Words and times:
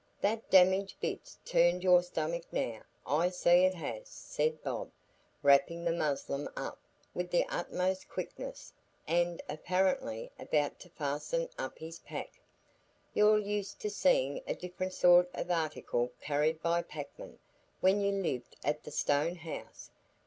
That 0.21 0.49
damaged 0.49 0.99
bit's 0.99 1.37
turned 1.45 1.83
your 1.83 2.01
stomach 2.01 2.51
now; 2.51 2.81
I 3.05 3.29
see 3.29 3.65
it 3.65 3.75
has," 3.75 4.09
said 4.09 4.63
Bob, 4.63 4.89
wrapping 5.43 5.85
the 5.85 5.91
muslin 5.91 6.49
up 6.57 6.79
with 7.13 7.29
the 7.29 7.45
utmost 7.49 8.09
quickness, 8.09 8.73
and 9.07 9.43
apparently 9.47 10.31
about 10.39 10.79
to 10.79 10.89
fasten 10.89 11.49
up 11.59 11.77
his 11.77 11.99
pack. 11.99 12.41
"You're 13.13 13.37
used 13.37 13.79
to 13.81 13.91
seein' 13.91 14.41
a 14.47 14.55
different 14.55 14.93
sort 14.93 15.29
o' 15.35 15.45
article 15.47 16.11
carried 16.19 16.63
by 16.63 16.81
packmen, 16.81 17.37
when 17.79 18.01
you 18.01 18.11
lived 18.23 18.55
at 18.63 18.81
the 18.83 18.91
stone 18.91 19.35
house. 19.35 19.91